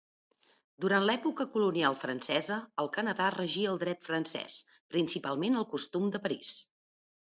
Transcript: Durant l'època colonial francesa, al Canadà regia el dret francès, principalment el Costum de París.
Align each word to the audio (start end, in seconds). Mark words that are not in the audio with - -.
Durant 0.85 1.05
l'època 1.09 1.47
colonial 1.57 1.99
francesa, 2.05 2.59
al 2.85 2.91
Canadà 2.97 3.29
regia 3.37 3.77
el 3.77 3.81
dret 3.87 4.05
francès, 4.11 4.59
principalment 4.97 5.65
el 5.65 5.73
Costum 5.79 6.15
de 6.19 6.29
París. 6.29 6.57